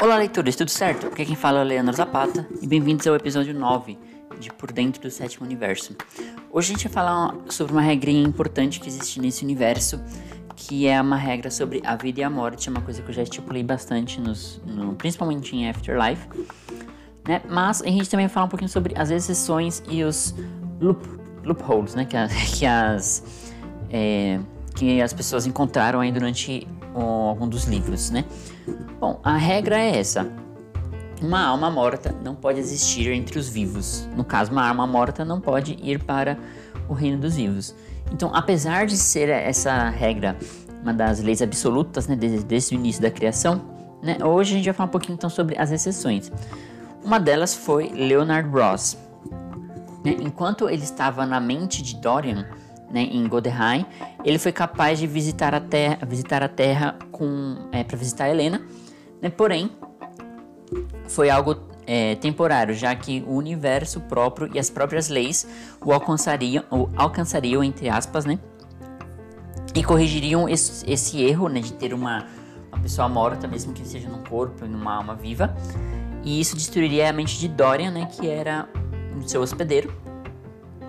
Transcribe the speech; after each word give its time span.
Olá, 0.00 0.16
leitores, 0.16 0.56
tudo 0.56 0.70
certo? 0.70 1.06
Aqui 1.06 1.24
quem 1.24 1.36
fala 1.36 1.58
é 1.58 1.62
o 1.62 1.64
Leandro 1.64 1.94
Zapata 1.94 2.46
e 2.62 2.66
bem-vindos 2.66 3.06
ao 3.06 3.14
episódio 3.14 3.54
9 3.54 3.98
de 4.40 4.50
Por 4.52 4.72
Dentro 4.72 5.02
do 5.02 5.10
Sétimo 5.10 5.44
Universo. 5.44 5.94
Hoje 6.50 6.72
a 6.72 6.74
gente 6.74 6.88
vai 6.88 6.92
falar 6.92 7.34
sobre 7.48 7.72
uma 7.72 7.82
regrinha 7.82 8.22
importante 8.22 8.80
que 8.80 8.88
existe 8.88 9.20
nesse 9.20 9.44
universo, 9.44 10.00
que 10.54 10.86
é 10.86 11.00
uma 11.00 11.16
regra 11.16 11.50
sobre 11.50 11.82
a 11.84 11.94
vida 11.94 12.20
e 12.20 12.22
a 12.22 12.30
morte, 12.30 12.68
é 12.68 12.70
uma 12.70 12.80
coisa 12.80 13.02
que 13.02 13.10
eu 13.10 13.14
já 13.14 13.22
estipulei 13.22 13.62
bastante, 13.62 14.20
nos, 14.20 14.60
no, 14.66 14.94
principalmente 14.94 15.54
em 15.54 15.68
Afterlife. 15.68 16.26
Né? 17.28 17.42
Mas 17.48 17.82
a 17.82 17.86
gente 17.86 18.08
também 18.08 18.26
vai 18.26 18.32
falar 18.32 18.46
um 18.46 18.50
pouquinho 18.50 18.70
sobre 18.70 18.94
as 18.96 19.10
exceções 19.10 19.82
e 19.90 20.02
os 20.02 20.34
loop, 20.80 21.06
loopholes, 21.44 21.94
né? 21.94 22.04
Que, 22.04 22.16
que 22.58 22.66
as. 22.66 23.22
É, 23.90 24.40
que 24.74 25.00
as 25.00 25.12
pessoas 25.12 25.46
encontraram 25.46 26.00
aí 26.00 26.12
durante 26.12 26.66
algum 27.00 27.48
dos 27.48 27.64
livros, 27.64 28.10
né? 28.10 28.24
Bom, 29.00 29.20
a 29.22 29.36
regra 29.36 29.78
é 29.78 29.98
essa. 29.98 30.26
Uma 31.20 31.46
alma 31.46 31.70
morta 31.70 32.14
não 32.22 32.34
pode 32.34 32.58
existir 32.58 33.10
entre 33.10 33.38
os 33.38 33.48
vivos. 33.48 34.06
No 34.14 34.24
caso, 34.24 34.52
uma 34.52 34.68
alma 34.68 34.86
morta 34.86 35.24
não 35.24 35.40
pode 35.40 35.78
ir 35.82 36.02
para 36.02 36.38
o 36.88 36.92
reino 36.92 37.18
dos 37.18 37.36
vivos. 37.36 37.74
Então, 38.12 38.30
apesar 38.34 38.86
de 38.86 38.96
ser 38.96 39.28
essa 39.28 39.88
regra 39.88 40.36
uma 40.82 40.94
das 40.94 41.20
leis 41.20 41.42
absolutas, 41.42 42.06
né, 42.06 42.14
desde, 42.14 42.44
desde 42.44 42.74
o 42.74 42.76
início 42.76 43.02
da 43.02 43.10
criação, 43.10 43.60
né, 44.00 44.18
hoje 44.24 44.52
a 44.52 44.56
gente 44.56 44.66
vai 44.66 44.74
falar 44.74 44.86
um 44.86 44.92
pouquinho 44.92 45.14
então 45.14 45.28
sobre 45.28 45.58
as 45.58 45.72
exceções. 45.72 46.30
Uma 47.04 47.18
delas 47.18 47.54
foi 47.56 47.88
Leonard 47.88 48.48
Ross. 48.48 48.96
Né, 50.04 50.16
enquanto 50.20 50.68
ele 50.68 50.84
estava 50.84 51.26
na 51.26 51.40
mente 51.40 51.82
de 51.82 51.96
Dorian, 51.96 52.46
né, 52.90 53.02
em 53.02 53.26
Godheim, 53.28 53.84
ele 54.24 54.38
foi 54.38 54.52
capaz 54.52 54.98
de 54.98 55.06
visitar 55.06 55.54
a 55.54 55.60
Terra, 55.60 55.98
visitar 56.06 56.42
a 56.42 56.48
terra 56.48 56.96
com 57.10 57.68
é, 57.72 57.82
para 57.82 57.96
visitar 57.96 58.28
Helena, 58.28 58.62
né, 59.20 59.28
porém 59.28 59.70
foi 61.08 61.30
algo 61.30 61.56
é, 61.86 62.16
temporário, 62.16 62.74
já 62.74 62.94
que 62.94 63.24
o 63.26 63.34
universo 63.34 64.00
próprio 64.00 64.50
e 64.52 64.58
as 64.58 64.68
próprias 64.68 65.08
leis 65.08 65.46
o 65.84 65.92
alcançariam, 65.92 66.64
alcançariam 66.96 67.62
entre 67.62 67.88
aspas, 67.88 68.24
né, 68.24 68.38
e 69.74 69.84
corrigiriam 69.84 70.48
esse, 70.48 70.90
esse 70.90 71.22
erro, 71.22 71.48
né, 71.48 71.60
de 71.60 71.72
ter 71.72 71.92
uma, 71.92 72.26
uma 72.72 72.80
pessoa 72.80 73.08
morta, 73.08 73.46
mesmo 73.46 73.72
que 73.72 73.86
seja 73.86 74.08
num 74.08 74.22
corpo 74.24 74.64
e 74.64 74.68
numa 74.68 74.94
alma 74.94 75.14
viva, 75.14 75.54
e 76.24 76.40
isso 76.40 76.56
destruiria 76.56 77.10
a 77.10 77.12
mente 77.12 77.38
de 77.38 77.46
Dorian, 77.46 77.90
né, 77.90 78.08
que 78.10 78.28
era 78.28 78.68
o 79.16 79.28
seu 79.28 79.40
hospedeiro, 79.40 79.92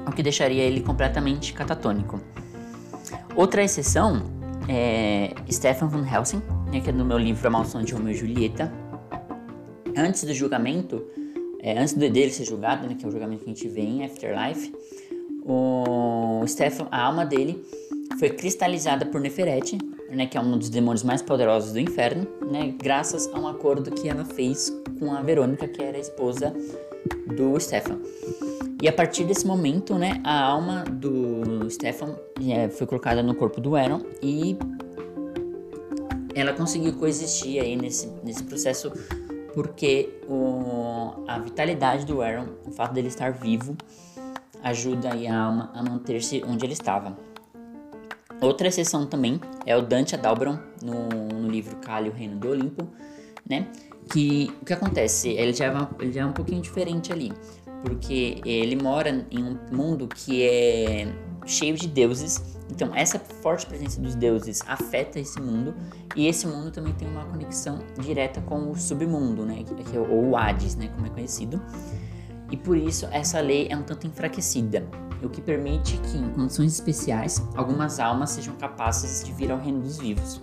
o 0.07 0.11
que 0.11 0.23
deixaria 0.23 0.63
ele 0.63 0.81
completamente 0.81 1.53
catatônico. 1.53 2.19
Outra 3.35 3.63
exceção 3.63 4.23
é 4.67 5.33
Stefan 5.51 5.87
von 5.87 6.03
Helsing, 6.03 6.41
né, 6.71 6.79
que 6.79 6.89
é 6.89 6.93
no 6.93 7.05
meu 7.05 7.17
livro 7.17 7.45
A 7.47 7.51
Maldição 7.51 7.83
de 7.83 7.93
Romeu 7.93 8.13
e 8.13 8.15
Julieta. 8.15 8.71
Antes 9.95 10.23
do 10.23 10.33
julgamento, 10.33 11.03
é, 11.59 11.77
antes 11.77 11.93
dele 11.93 12.29
ser 12.29 12.45
julgado, 12.45 12.87
né, 12.87 12.95
que 12.95 13.05
é 13.05 13.07
o 13.07 13.11
julgamento 13.11 13.43
que 13.43 13.49
a 13.49 13.53
gente 13.53 13.67
vê 13.67 13.81
em 13.81 14.05
Afterlife, 14.05 14.73
o 15.43 16.43
Stefan, 16.47 16.87
a 16.91 17.03
alma 17.03 17.25
dele 17.25 17.63
foi 18.19 18.29
cristalizada 18.29 19.05
por 19.05 19.21
Neferete, 19.21 19.77
né, 20.09 20.25
que 20.25 20.37
é 20.37 20.41
um 20.41 20.57
dos 20.57 20.69
demônios 20.69 21.03
mais 21.03 21.21
poderosos 21.21 21.73
do 21.73 21.79
inferno, 21.79 22.27
né, 22.49 22.73
graças 22.81 23.27
a 23.27 23.39
um 23.39 23.47
acordo 23.47 23.91
que 23.91 24.09
ela 24.09 24.25
fez 24.25 24.73
com 24.99 25.13
a 25.13 25.21
Verônica, 25.21 25.67
que 25.67 25.81
era 25.81 25.97
a 25.97 26.01
esposa 26.01 26.53
do 27.35 27.59
Stefan. 27.59 27.99
E 28.81 28.87
a 28.87 28.93
partir 28.93 29.23
desse 29.23 29.45
momento, 29.45 29.95
né, 29.95 30.21
a 30.23 30.39
alma 30.39 30.83
do 30.83 31.67
Stefan 31.69 32.15
é, 32.47 32.69
foi 32.69 32.85
colocada 32.85 33.23
no 33.23 33.33
corpo 33.33 33.59
do 33.59 33.75
Aaron 33.75 34.01
e 34.21 34.55
ela 36.35 36.53
conseguiu 36.53 36.93
coexistir 36.93 37.59
aí 37.59 37.75
nesse, 37.75 38.07
nesse 38.23 38.43
processo 38.43 38.91
porque 39.55 40.21
o, 40.29 41.23
a 41.27 41.39
vitalidade 41.39 42.05
do 42.05 42.21
Aaron, 42.21 42.49
o 42.67 42.71
fato 42.71 42.93
dele 42.93 43.07
estar 43.07 43.31
vivo, 43.31 43.75
ajuda 44.61 45.13
aí 45.13 45.25
a 45.25 45.35
alma 45.35 45.71
a 45.73 45.81
manter-se 45.81 46.43
onde 46.47 46.63
ele 46.63 46.73
estava. 46.73 47.17
Outra 48.39 48.67
exceção 48.67 49.07
também 49.07 49.41
é 49.65 49.75
o 49.75 49.81
Dante 49.81 50.13
Adalbron 50.13 50.59
no, 50.83 51.09
no 51.09 51.49
livro 51.49 51.77
Kali, 51.77 52.09
o 52.09 52.13
Reino 52.13 52.37
do 52.37 52.49
Olimpo, 52.49 52.87
né? 53.49 53.67
Que 54.11 54.51
o 54.61 54.65
que 54.65 54.73
acontece? 54.73 55.29
Ele 55.29 55.53
já, 55.53 55.65
é, 55.65 56.03
ele 56.03 56.11
já 56.11 56.21
é 56.21 56.25
um 56.25 56.33
pouquinho 56.33 56.61
diferente 56.61 57.11
ali 57.11 57.31
porque 57.81 58.41
ele 58.45 58.75
mora 58.75 59.25
em 59.29 59.43
um 59.43 59.57
mundo 59.71 60.07
que 60.07 60.43
é 60.43 61.07
cheio 61.45 61.75
de 61.75 61.87
deuses. 61.87 62.57
Então, 62.69 62.93
essa 62.93 63.17
forte 63.17 63.65
presença 63.65 64.01
dos 64.01 64.13
deuses 64.15 64.61
afeta 64.67 65.19
esse 65.19 65.39
mundo 65.39 65.73
e 66.15 66.27
esse 66.27 66.45
mundo 66.45 66.69
também 66.69 66.93
tem 66.93 67.07
uma 67.07 67.23
conexão 67.25 67.79
direta 67.99 68.41
com 68.41 68.71
o 68.71 68.75
submundo, 68.75 69.45
né, 69.45 69.63
é 69.93 69.99
o 69.99 70.35
Hades, 70.35 70.75
né, 70.75 70.89
como 70.93 71.07
é 71.07 71.09
conhecido. 71.09 71.61
E 72.51 72.57
por 72.57 72.77
isso 72.77 73.07
essa 73.11 73.39
lei 73.39 73.67
é 73.69 73.77
um 73.77 73.83
tanto 73.83 74.05
enfraquecida, 74.07 74.85
o 75.23 75.29
que 75.29 75.41
permite 75.41 75.97
que, 75.97 76.17
em 76.17 76.29
condições 76.29 76.73
especiais, 76.73 77.41
algumas 77.55 77.99
almas 77.99 78.31
sejam 78.31 78.55
capazes 78.55 79.23
de 79.23 79.31
vir 79.31 79.51
ao 79.51 79.57
reino 79.57 79.79
dos 79.79 79.97
vivos. 79.97 80.41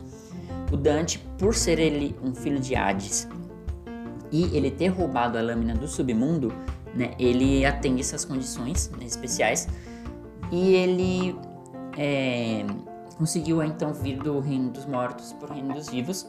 O 0.75 0.77
Dante, 0.77 1.21
por 1.39 1.55
ser 1.55 1.79
ele 1.79 2.17
um 2.21 2.35
filho 2.35 2.59
de 2.59 2.75
Hades 2.75 3.29
e 4.33 4.57
ele 4.57 4.73
ter 4.73 4.89
roubado 4.89 5.39
a 5.39 5.41
lâmina 5.41 5.73
do 5.73 5.87
submundo, 5.87 6.53
né, 6.93 7.15
ele 7.17 7.65
atende 7.65 8.01
essas 8.01 8.25
condições 8.25 8.91
né, 8.99 9.05
especiais. 9.05 9.69
E 10.51 10.75
ele 10.75 11.37
é, 11.97 12.67
conseguiu 13.17 13.63
então 13.63 13.95
vir 13.95 14.19
do 14.19 14.41
reino 14.41 14.71
dos 14.71 14.85
mortos 14.85 15.33
para 15.35 15.53
o 15.53 15.55
reino 15.55 15.75
dos 15.75 15.89
vivos 15.89 16.27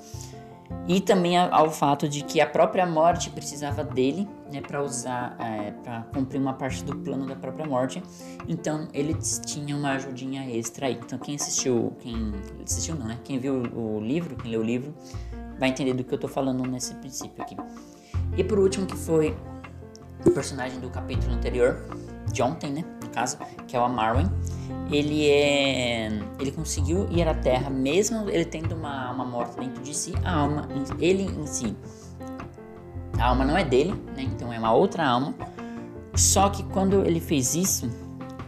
e 0.87 0.99
também 0.99 1.37
ao 1.37 1.71
fato 1.71 2.07
de 2.07 2.23
que 2.23 2.39
a 2.39 2.47
própria 2.47 2.85
morte 2.85 3.29
precisava 3.29 3.83
dele 3.83 4.27
né, 4.51 4.61
para 4.61 4.83
usar 4.83 5.35
é, 5.39 5.71
para 5.71 6.01
cumprir 6.13 6.39
uma 6.39 6.53
parte 6.53 6.83
do 6.83 6.95
plano 6.95 7.25
da 7.25 7.35
própria 7.35 7.65
morte. 7.65 8.01
Então 8.47 8.87
ele 8.93 9.15
tinha 9.45 9.75
uma 9.75 9.91
ajudinha 9.93 10.49
extra 10.49 10.87
aí. 10.87 10.99
Então 11.03 11.17
quem 11.17 11.35
assistiu 11.35 11.95
quem 11.99 12.33
assistiu 12.63 12.95
não 12.95 13.07
né? 13.07 13.17
Quem 13.23 13.39
viu 13.39 13.63
o 13.73 13.99
livro 13.99 14.35
quem 14.35 14.51
leu 14.51 14.61
o 14.61 14.63
livro 14.63 14.93
vai 15.59 15.69
entender 15.69 15.93
do 15.93 16.03
que 16.03 16.13
eu 16.13 16.17
estou 16.17 16.29
falando 16.29 16.63
nesse 16.69 16.93
princípio 16.95 17.41
aqui. 17.41 17.55
E 18.37 18.43
por 18.43 18.59
último 18.59 18.85
que 18.85 18.95
foi 18.95 19.35
o 20.25 20.31
personagem 20.31 20.79
do 20.79 20.89
capítulo 20.89 21.33
anterior, 21.33 21.85
de 22.31 22.41
ontem, 22.41 22.71
né, 22.71 22.85
no 23.01 23.09
caso, 23.09 23.37
que 23.67 23.75
é 23.75 23.79
o 23.79 23.83
Amarwin, 23.83 24.29
ele 24.91 25.29
é, 25.29 26.09
conseguiu 26.55 27.07
ir 27.11 27.27
à 27.27 27.33
Terra 27.33 27.69
mesmo 27.69 28.29
ele 28.29 28.45
tendo 28.45 28.75
uma 28.75 29.09
alma 29.09 29.25
morta 29.25 29.59
dentro 29.59 29.83
de 29.83 29.95
si, 29.95 30.13
a 30.23 30.39
alma, 30.39 30.67
ele 30.99 31.23
em 31.23 31.45
si, 31.45 31.75
a 33.19 33.27
alma 33.27 33.43
não 33.45 33.57
é 33.57 33.63
dele, 33.63 33.91
né, 34.15 34.23
então 34.23 34.51
é 34.51 34.59
uma 34.59 34.73
outra 34.73 35.05
alma. 35.05 35.35
Só 36.15 36.49
que 36.49 36.63
quando 36.63 37.05
ele 37.05 37.19
fez 37.19 37.55
isso, 37.55 37.89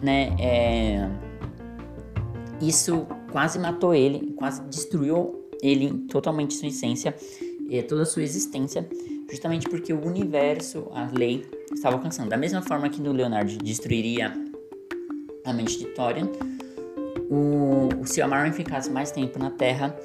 né, 0.02 0.36
é, 0.40 1.10
isso 2.62 3.06
quase 3.32 3.60
matou 3.60 3.94
ele, 3.94 4.34
quase 4.38 4.64
destruiu 4.64 5.50
ele 5.62 6.06
totalmente 6.10 6.54
sua 6.54 6.68
essência, 6.68 7.16
e 7.70 7.82
toda 7.84 8.04
a 8.04 8.06
sua 8.06 8.24
existência, 8.24 8.88
justamente 9.30 9.68
porque 9.68 9.92
o 9.92 10.06
universo, 10.06 10.88
a 10.94 11.10
lei, 11.12 11.46
estava 11.74 11.98
alcançando. 11.98 12.30
Da 12.30 12.38
mesma 12.38 12.62
forma 12.62 12.90
que 12.90 13.02
no 13.02 13.12
Leonardo 13.12 13.58
destruiria 13.58 14.34
a 15.46 15.54
mente 15.54 15.78
de 15.78 15.86
Thorian, 15.88 16.30
o, 17.30 18.06
se 18.06 18.22
o 18.22 18.26
Amaran 18.26 18.52
ficasse 18.52 18.90
mais 18.90 19.12
tempo 19.12 19.38
na 19.38 19.52
Terra, 19.52 19.96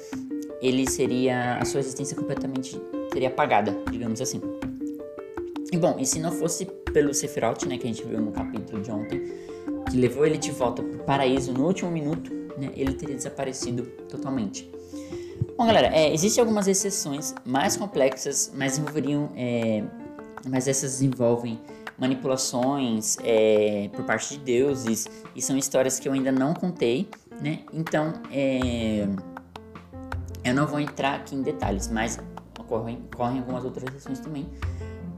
ele 0.61 0.89
seria 0.89 1.57
a 1.57 1.65
sua 1.65 1.79
existência 1.79 2.15
completamente 2.15 2.79
seria 3.11 3.27
apagada, 3.27 3.77
digamos 3.91 4.21
assim. 4.21 4.41
E 5.71 5.77
bom, 5.77 5.97
e 5.99 6.05
se 6.05 6.19
não 6.19 6.31
fosse 6.31 6.65
pelo 6.65 7.13
Sephiroth, 7.13 7.65
né, 7.65 7.77
que 7.77 7.85
a 7.85 7.87
gente 7.87 8.03
viu 8.03 8.21
no 8.21 8.31
capítulo 8.31 8.81
de 8.81 8.91
ontem, 8.91 9.21
que 9.89 9.97
levou 9.97 10.25
ele 10.25 10.37
de 10.37 10.51
volta 10.51 10.83
para 10.83 11.01
o 11.01 11.03
paraíso 11.03 11.51
no 11.51 11.65
último 11.65 11.89
minuto, 11.91 12.31
né, 12.57 12.71
ele 12.75 12.93
teria 12.93 13.15
desaparecido 13.15 13.83
totalmente. 14.07 14.71
Bom, 15.57 15.65
galera, 15.65 15.87
é, 15.87 16.13
existem 16.13 16.41
algumas 16.41 16.67
exceções 16.67 17.33
mais 17.45 17.75
complexas, 17.75 18.51
mas 18.55 18.77
envolveriam 18.77 19.31
é, 19.35 19.83
mas 20.47 20.67
essas 20.67 21.01
envolvem 21.01 21.59
manipulações 21.97 23.17
é, 23.23 23.89
por 23.93 24.03
parte 24.03 24.37
de 24.37 24.43
deuses 24.43 25.07
e 25.35 25.41
são 25.41 25.57
histórias 25.57 25.99
que 25.99 26.07
eu 26.07 26.13
ainda 26.13 26.31
não 26.31 26.53
contei, 26.53 27.09
né? 27.41 27.59
Então, 27.71 28.13
é, 28.31 29.07
eu 30.43 30.53
não 30.53 30.67
vou 30.67 30.79
entrar 30.79 31.15
aqui 31.15 31.35
em 31.35 31.41
detalhes, 31.41 31.87
mas 31.87 32.19
ocorrem, 32.59 33.03
ocorrem 33.13 33.39
algumas 33.39 33.63
outras 33.63 33.83
exceções 33.89 34.19
também, 34.19 34.47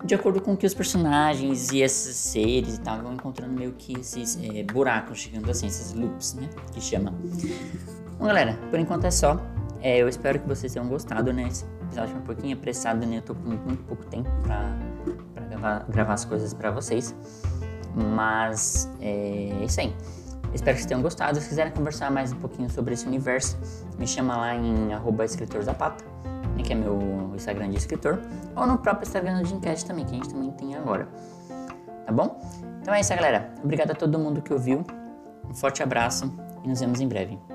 de 0.04 0.14
acordo 0.14 0.40
com 0.40 0.56
que 0.56 0.66
os 0.66 0.74
personagens 0.74 1.72
e 1.72 1.82
esses 1.82 2.16
seres 2.16 2.76
e 2.76 2.82
tal 2.82 3.02
vão 3.02 3.14
encontrando 3.14 3.54
meio 3.54 3.74
que 3.74 4.00
esses 4.00 4.38
é, 4.42 4.64
buracos, 4.64 5.22
digamos 5.22 5.50
assim, 5.50 5.68
esses 5.68 5.94
loops, 5.94 6.36
né? 6.36 6.50
Que 6.74 6.82
chama. 6.82 7.12
Bom, 8.20 8.26
galera, 8.26 8.60
por 8.70 8.80
enquanto 8.80 9.06
é 9.06 9.12
só. 9.12 9.40
É, 9.82 9.98
eu 9.98 10.08
espero 10.08 10.40
que 10.40 10.48
vocês 10.48 10.74
tenham 10.74 10.88
gostado, 10.88 11.32
né? 11.34 11.48
Esse 11.48 11.66
episódio 11.84 12.10
foi 12.10 12.20
um 12.20 12.26
pouquinho 12.26 12.58
apressado, 12.58 13.06
né? 13.06 13.18
Eu 13.18 13.22
tô 13.22 13.36
com 13.36 13.50
muito 13.50 13.84
pouco 13.84 14.06
tempo 14.06 14.30
pra 14.44 14.78
gravar, 15.50 15.86
gravar 15.90 16.14
as 16.14 16.26
coisas 16.26 16.54
para 16.54 16.72
vocês. 16.72 17.16
Mas 17.96 18.90
é 19.00 19.64
isso 19.64 19.80
aí. 19.80 19.96
Espero 20.54 20.76
que 20.76 20.82
vocês 20.82 20.86
tenham 20.86 21.02
gostado. 21.02 21.40
Se 21.40 21.50
quiserem 21.50 21.72
conversar 21.72 22.12
mais 22.12 22.32
um 22.32 22.38
pouquinho 22.38 22.70
sobre 22.70 22.94
esse 22.94 23.06
universo, 23.06 23.58
me 23.98 24.08
chama 24.08 24.38
lá 24.38 24.56
em 24.56 24.94
arroba 24.94 25.26
escritor 25.26 25.62
Zapata. 25.64 26.04
né, 26.56 26.64
que 26.64 26.74
é 26.74 26.76
meu 26.76 27.32
Instagram 27.36 27.70
de 27.70 27.78
escritor, 27.78 28.20
ou 28.56 28.66
no 28.66 28.78
próprio 28.78 29.06
Instagram 29.06 29.42
do 29.42 29.48
Gincast 29.48 29.86
também, 29.86 30.06
que 30.06 30.12
a 30.12 30.16
gente 30.16 30.30
também 30.30 30.52
tem 30.52 30.76
agora. 30.76 31.08
Tá 32.06 32.12
bom? 32.12 32.40
Então 32.82 32.94
é 32.94 33.02
isso, 33.02 33.14
galera. 33.16 33.54
Obrigado 33.64 33.92
a 33.92 33.96
todo 33.96 34.18
mundo 34.18 34.42
que 34.42 34.54
ouviu. 34.54 34.84
Um 35.50 35.54
forte 35.54 35.82
abraço 35.84 36.34
e 36.64 36.68
nos 36.68 36.80
vemos 36.80 37.02
em 37.02 37.08
breve. 37.08 37.55